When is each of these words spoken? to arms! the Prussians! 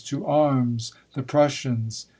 to 0.03 0.25
arms! 0.25 0.91
the 1.13 1.21
Prussians! 1.21 2.07